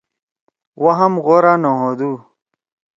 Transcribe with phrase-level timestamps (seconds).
[0.83, 2.11] وہم غوار نہ ہودُو۔